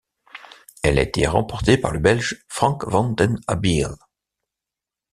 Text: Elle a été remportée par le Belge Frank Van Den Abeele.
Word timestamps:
Elle 0.81 0.97
a 0.97 1.03
été 1.03 1.27
remportée 1.27 1.77
par 1.77 1.91
le 1.91 1.99
Belge 1.99 2.43
Frank 2.47 2.87
Van 2.89 3.09
Den 3.09 3.39
Abeele. 3.45 3.93